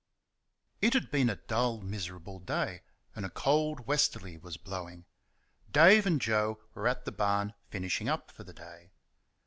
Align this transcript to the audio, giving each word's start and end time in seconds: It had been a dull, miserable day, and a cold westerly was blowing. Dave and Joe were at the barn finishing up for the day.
It 0.81 0.93
had 0.95 1.11
been 1.11 1.29
a 1.29 1.35
dull, 1.35 1.79
miserable 1.79 2.39
day, 2.39 2.81
and 3.15 3.23
a 3.23 3.29
cold 3.29 3.85
westerly 3.85 4.35
was 4.35 4.57
blowing. 4.57 5.05
Dave 5.69 6.07
and 6.07 6.19
Joe 6.19 6.59
were 6.73 6.87
at 6.87 7.05
the 7.05 7.11
barn 7.11 7.53
finishing 7.69 8.09
up 8.09 8.31
for 8.31 8.43
the 8.43 8.51
day. 8.53 8.89